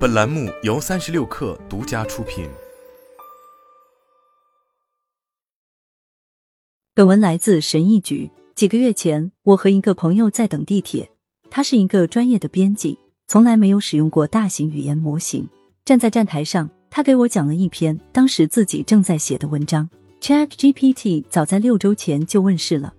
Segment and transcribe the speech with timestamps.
[0.00, 2.48] 本栏目由三十六氪独家出品。
[6.94, 8.30] 本文来自神意局。
[8.54, 11.10] 几个月前，我和一个朋友在等地铁，
[11.50, 15.46] 他是一个专业的编辑，从来没有使用过大型语言模型。
[15.84, 19.86] 站在站台上，他给我讲了一篇当时自己正在写的文章。
[20.22, 22.94] Chat GPT 早在六周前就问世了，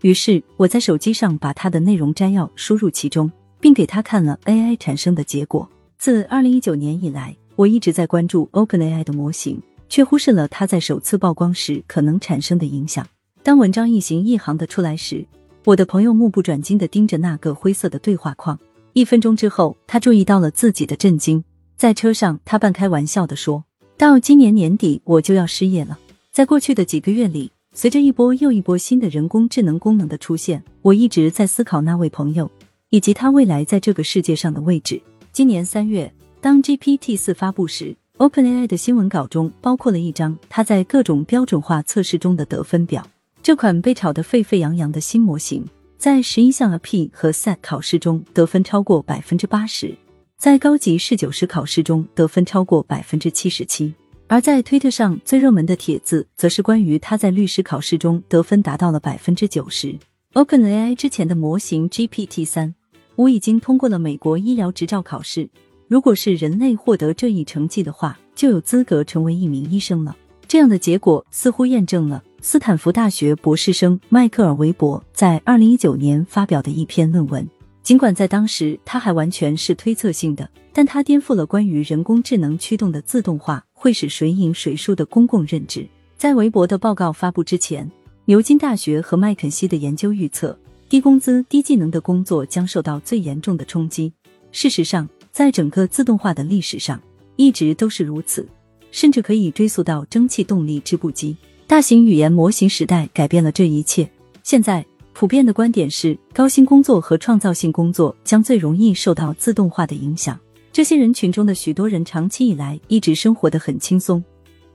[0.00, 3.30] 于是我在手机上把它的内容摘要输入其中，
[3.60, 5.68] 并给他看了 AI 产生的结果。
[5.98, 13.04] 自二零一九年以来，我一直在关注 OpenAI 的模型，却忽视了它在首次曝光时可能产生的影响。
[13.42, 15.26] 当文章一行一行的出来时，
[15.64, 18.56] 我的朋友目不转睛的盯着那个灰色的对话框。
[18.92, 21.42] 一分钟之后，他注意到了自己的震惊。
[21.76, 23.64] 在车上，他半开玩笑的说
[23.98, 25.98] ：“到今年年底，我就要失业了。”
[26.30, 32.48] 在过去的几个月里，随着一波又一波新的人工智能功能的出现，我一直在思考那位朋友
[32.90, 35.02] 以及他未来在这个世界上的位置。
[35.38, 43.06] 今年三月，当 GPT 四发布时，OpenAI 的新闻稿中包括了一张他在各种标准化测试中的得分表。
[43.40, 45.64] 这款被炒得沸沸扬扬的新模型，
[45.96, 49.96] 在十一项 AP 和 SAT 考试中得分超过百分之八十，
[50.36, 53.94] 在高级试九十考试中得分超过百分之七十七。
[54.26, 59.96] 而在推特上最热门的帖子，则是关于他在律师考试中得分达到了百分之九十。
[60.34, 62.74] OpenAI 之前的模型 GPT 三
[63.18, 65.50] 我已经通过了美国医疗执照考试，
[65.88, 70.16] 如果是人类获得这一成绩的话，就有资格成为一名医生了。
[70.46, 72.22] 这样的结果似乎验证了。
[72.40, 77.44] 斯坦福大学博士生迈克尔·韦伯在二零一九年发表的一篇论文，
[77.82, 85.84] 尽管在当时他还完全是推测性的，但他颠覆了关于人工智能驱动的自动化会使谁赢谁输的公共认知。
[86.16, 87.90] 在韦伯的报告发布之前，
[88.26, 90.56] 牛津大学和麦肯锡的研究预测，
[90.88, 94.10] 低工资、低技能的工作将受到最严重的冲击。
[94.52, 96.98] 事实上，在整个自动化的历史上，
[97.36, 98.48] 一直都是如此，
[98.90, 101.36] 甚至可以追溯到蒸汽动力织布机。
[101.66, 104.08] 大型语言模型时代改变了这一切。
[104.42, 104.82] 现在
[105.12, 110.40] 普遍的观点是，高薪工作和创造性工作将最容易受到自动化的影响。
[110.72, 114.24] 这些人群中的许多人长期以来一直生活的很轻松，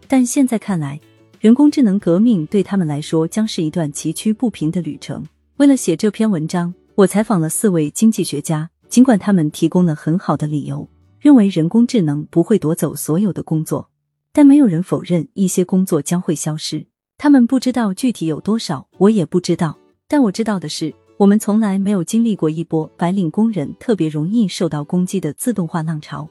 [0.08, 1.00] 但现在看来，
[1.40, 5.24] 人工智能革命对他们来说将是一段崎岖不平的旅程。
[5.58, 13.88] 为了写这篇文章，我采访了四位经济学家，尽管他们提供了很好的理由，认为人工智能不会夺走所有的工作。
[14.32, 16.88] 但没有人否认一些工作将会消失，
[17.20, 19.78] 他们不知道具体有多少，我也不知道。
[20.08, 26.28] 但我知道的是，我们从来没有经历过一波白领工人特别容易受到攻击的自动化浪潮，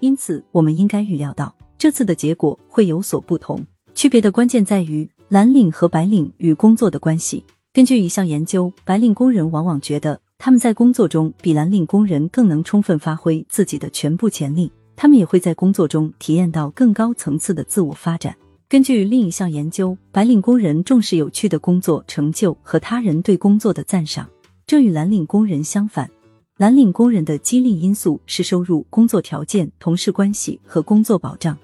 [0.00, 3.64] 因此我们应该预料到这次的结果会有所不同。
[3.94, 7.44] 区别的关键在于蓝领和白领与工作的关系。
[7.74, 14.70] 根据一项研究，白领工人往往觉得他们在工作中比蓝领工人更能充分发挥自己的全部潜力。
[14.94, 18.36] 他们也会在工作中体验到更高层次的自我发展。
[18.68, 24.30] 根据另一项研究，白领工人重视有趣的工作成就和他人对工作的赞赏，
[24.68, 26.08] 这与蓝领工人相反。
[26.58, 31.58] 蓝领工人的激励因素是收入、工作条件、同事关系和工作保障。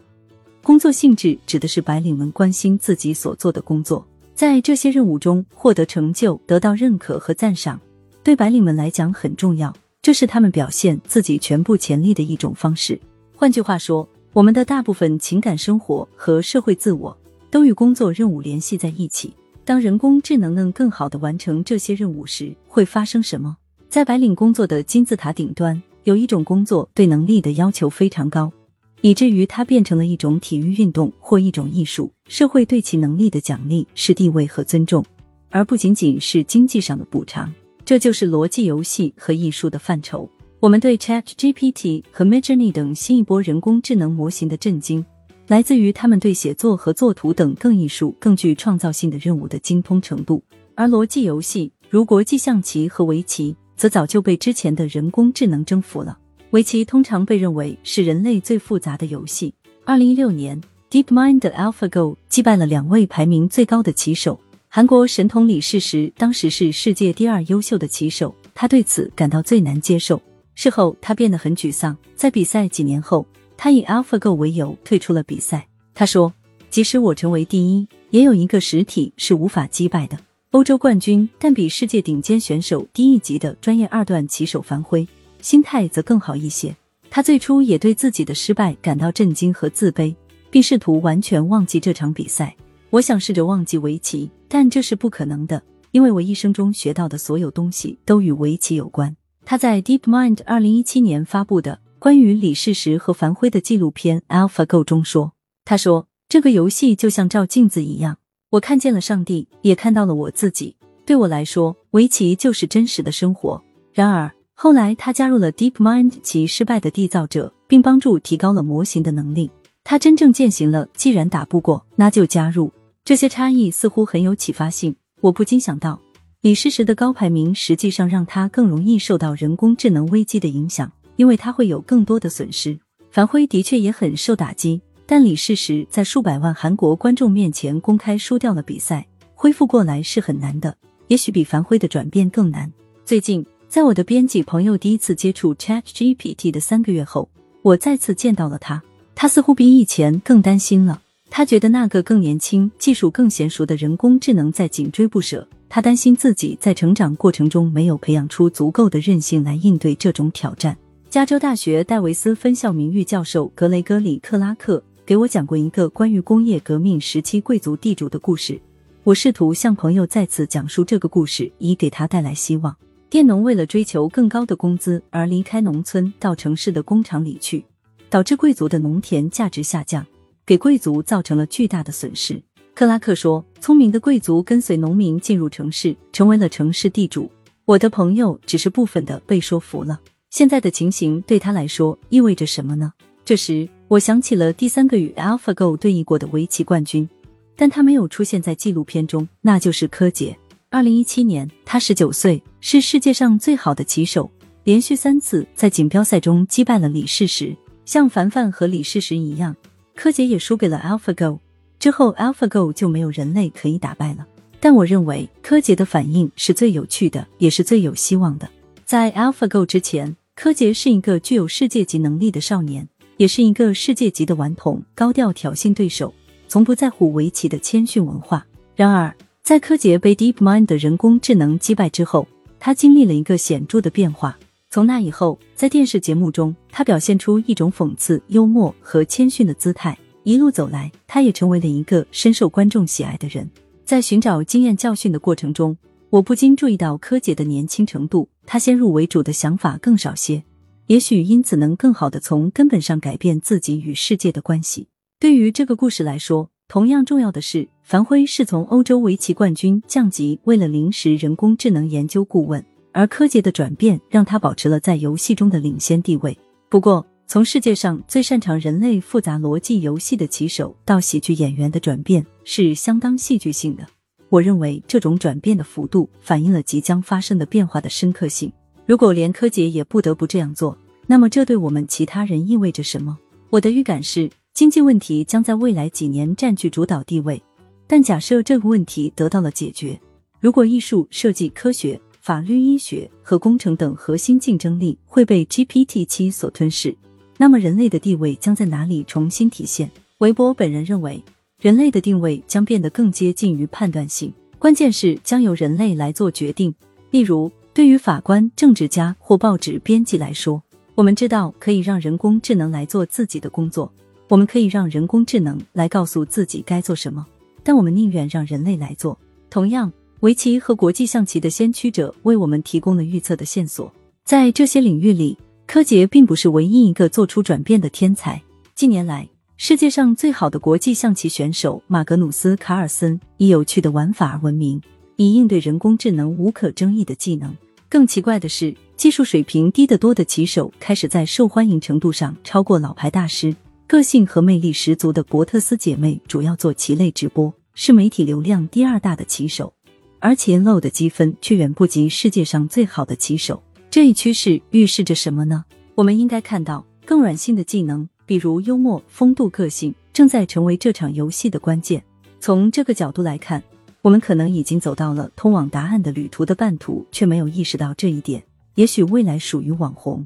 [0.65, 4.05] 工作性质指的是白领们关心自己所做的工作，
[4.41, 7.79] 在这些任务中获得成就、得到认可和赞赏，
[8.23, 9.71] 对白领们来讲很重要，
[10.01, 12.99] 这是他们表现自己全部潜力的一种方式。
[13.37, 17.15] 换句话说，我们的大部分情感生活和社会自我
[17.51, 19.31] 都与工作任务联系在一起。
[19.63, 23.55] 当人工智能能更好的完成这些任务时，会发生什么？
[23.91, 28.51] 在白领工作的金字塔顶端，有一种工作对能力的要求非常高，
[29.01, 32.13] 以至于它变成了一种体育运动或一种艺术。
[32.29, 35.05] 社会对其能力的奖励是地位和尊重，
[35.51, 37.53] 而不仅仅是经济上的补偿。
[37.85, 40.31] 这就是逻辑游戏和艺术的范畴。
[40.61, 45.05] 我们对 Chat GPT 和 Midjourney 等新一波人工智能模型的震惊，
[45.47, 50.43] 来自于他们对写作和作图等更艺术、更具创造性的任务的精通程度。
[50.75, 56.19] 而逻辑游戏，如国际象棋和围棋，则早就被之前的人工智能征服了。
[56.51, 59.55] 围棋通常被认为是人类最复杂的游戏。
[59.85, 60.61] 二零一六年
[60.91, 64.39] ，DeepMind 的 AlphaGo 击败了两位排名最高的棋手。
[64.67, 70.21] 韩国神童李世石当时是世界第二优秀的棋手，他对此感到最难接受。
[70.57, 71.97] 事后，他变得很沮丧。
[72.17, 73.25] 在比赛几年后，
[73.57, 75.69] 他以 AlphaGo 为由退出了比赛。
[75.95, 76.33] 他说
[76.69, 80.19] ：“即使我成为第一，也有一个实体是无法击败的——
[80.51, 85.07] 欧洲冠军，但比世界顶尖选手低一级的专业二段棋手樊辉。
[85.43, 86.75] 心态则更好一些。
[87.11, 90.15] 他最初也对自己的失败感到震惊和自卑，
[90.51, 92.55] 并试图完全忘记这场比赛。
[92.91, 105.33] 我想试着忘记围棋，但这是不可能的，因为我一生中学到的所有东西都与围棋有关。”他在 DeepMind 二零一七年发布的关于李世石和樊辉的纪录片《AlphaGo》中说
[105.65, 108.19] ：“他说这个游戏就像照镜子一样，
[108.51, 110.77] 我看见了上帝，也看到了我自己。
[111.05, 113.61] 对我来说，围棋就是真实的生活。”
[113.93, 114.31] 然而
[114.63, 119.51] 后来他加入了 DeepMind，其失败的缔造者，并帮助提高了模型的能力。
[119.85, 122.71] 他真正践行了，既然打不过，那就加入。
[123.03, 124.95] 这些差异似乎很有启发性。
[125.23, 125.99] 我不禁想到，
[126.43, 132.79] 李世石的高排名实际上让他更容易受到人工智能危机的影响，因为他会有更多的损失。
[133.11, 140.77] 樊辉的确也很受打击，但李世石在数百万韩国观众面前公开输掉了比赛，恢复过来是很难的，
[141.09, 142.71] 也许比樊辉的转变更难。
[143.07, 147.31] 最近，在我的编辑朋友第一次接触 ChatGPT 的三个月后，
[147.63, 148.83] 我再次见到了他。
[149.15, 151.01] 他似乎比以前更担心了。
[151.31, 155.47] 他觉得那个更年轻、技术更娴熟的人工智能在紧追不舍。
[155.69, 160.77] 他担心自己在成长过程中没有培养出足够的韧性来应对这种挑战。
[161.09, 168.61] 加州大学戴维斯分校名誉教授格雷戈里·克拉克给我讲过一个关于工业革命时期贵族地主的故事。
[169.05, 172.75] 我试图向朋友再次讲述这个故事，以给他带来希望。
[173.11, 177.65] 佃农为了追求更高的工资而离开农村，到城市的工厂里去。
[178.09, 180.07] 导致贵族的农田价值下降，
[180.47, 182.41] 给贵族造成了巨大的损失。
[182.75, 187.31] 克拉克说：“聪明的贵族跟随农民进入城市，成为了城市地主。
[187.65, 190.01] 我的朋友只是部分的被说服了。
[190.31, 192.93] 现在的情形对他来说意味着什么呢？”
[193.25, 197.09] 这时，我想起了第三个与 AlphaGo 对弈过的围棋冠军，
[197.57, 200.37] 但他没有出现在纪录片中，那就是柯洁。
[200.73, 204.31] 二零一七年，他十九岁，是世界上最好的棋手，
[204.63, 207.57] 连续三次在锦标赛中击败了李世石。
[207.85, 209.57] 像凡凡和李世石一样，
[209.97, 211.41] 柯洁也输给了 AlphaGo。
[211.81, 214.25] 之后，AlphaGo 就没有人类可以打败了。
[214.61, 218.49] 但我认为柯洁的反应是最有趣的，也是最有希望的。
[218.85, 226.15] 在 AlphaGo 之前，柯洁是一个具有世界级能力的少年，也是一个世界级的顽童，高调挑衅对手，
[226.47, 228.47] 从不在乎围棋的谦逊文化。
[228.77, 229.13] 然而，
[229.51, 232.25] 在柯洁被 DeepMind 的人工智能击败之后，
[232.61, 234.39] 他经历了一个显著的变化。
[234.71, 239.99] 从那以后，在电视节目中，他表现出一种讽刺、幽默和谦逊的姿态。
[240.23, 243.51] 一路走来，他也成为了一个深受观众喜爱的人。
[243.85, 245.77] 在寻找经验教训的过程中，
[246.11, 250.45] 我不禁注意到柯洁的年轻程度，他先入为主的想法更少些，
[250.87, 254.87] 也许因此能更好的从根本上改变自己与世界的关系。
[255.19, 262.65] 对于这个故事来说，同样重要的是，樊辉是从欧洲围棋冠军降级为了临时人工智能研究顾问。
[262.93, 266.39] 而柯洁的转变让他保持了在游戏中的领先地位。
[266.69, 273.85] 不过，从世界上最擅长人类复杂逻辑游戏的棋手到喜剧演员的转变是相当戏剧性的。
[274.29, 278.53] 我认为这种转变的幅度反映了即将发生的变化的深刻性。
[278.87, 280.79] 如果连柯洁也不得不这样做，
[281.09, 283.19] 那么这对我们其他人意味着什么？
[283.51, 287.43] 我的预感是，经济问题将在未来几年占据主导地位。
[287.87, 289.99] 但假设这个问题得到了解决，
[290.39, 296.95] 如果艺术、设计、科学，法律、医学和工程等核心竞争力会被 GPT 七所吞噬，
[297.39, 299.91] 那么人类的地位将在哪里重新体现？
[300.19, 301.25] 韦伯本人认为，
[301.63, 306.75] 人类的定位将变得更接近于判断性，关键是将由人类来做决定。
[307.11, 310.63] 例如，对于法官、政治家或报纸编辑来说，
[310.95, 313.91] 我们知道可以让人工智能来做自己的工作，
[314.31, 317.27] 我们可以让人工智能来告诉自己该做什么，
[317.63, 319.19] 但我们宁愿让人类来做。
[319.51, 319.93] 同样。
[320.21, 323.91] 围棋和国际象棋的先驱者为我们提供了预测的线索。
[324.23, 325.35] 在这些领域里，
[325.67, 328.39] 柯洁并不是唯一一个做出转变的天才。
[328.75, 329.27] 近年来，
[329.57, 334.79] 世界上最好的国际象棋选手马格努斯·卡尔森以有趣的玩法而闻名，
[335.17, 337.57] 以应对人工智能无可争议的技能。
[337.89, 343.57] 更奇怪的是，技术水平低得多的棋手开始在受欢迎程度上超过老牌大师。
[343.91, 349.75] 个性和魅力十足的伯特斯姐妹主要做棋类直播，是媒体流量第二大的棋手。
[350.21, 355.65] 而且 low 的积分却远不及世界上最好的棋手，这一趋势预示着什么呢？
[355.97, 362.01] 我们应该看到更软性的技能，比如幽默、风度、个性，正在成为这场游戏的关键。
[362.39, 363.61] 从这个角度来看，
[364.03, 368.41] 我们可能已经走到了通往答案的旅途的半途，却没有意识到这一点。
[368.77, 370.25] 也许未来属于网红。